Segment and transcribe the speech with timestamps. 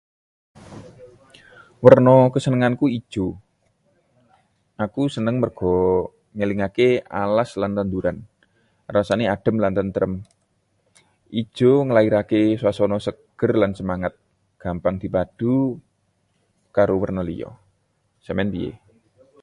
[1.83, 3.27] Werna kasenenganku ijo.
[4.85, 5.75] Aku seneng merga
[6.37, 6.87] ngelingake
[7.23, 8.17] alas lan tanduran,
[8.95, 10.13] rasaé adem lan tentrem.
[11.41, 14.13] Ijo nglairaké swasana seger lan semangat,
[14.63, 15.55] gampang dipadu
[16.75, 17.49] karo werna liya.
[18.25, 18.69] Sampeyan piyé?